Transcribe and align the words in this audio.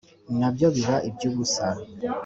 na 0.39 0.49
byo 0.53 0.67
biba 0.75 0.95
iby'ubusa 1.09 1.65